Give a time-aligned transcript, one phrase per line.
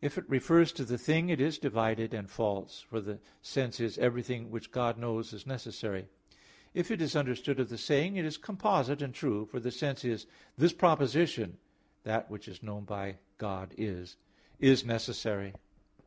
[0.00, 3.98] If it refers to the thing, it is divided and false; for the sense is,
[3.98, 6.08] "Everything which God knows is necessary."
[6.72, 10.26] If understood of the saying, it is composite and true; for the sense is,
[10.56, 11.58] "This proposition,
[12.04, 14.16] 'that which is known by God is'
[14.58, 15.52] is necessary."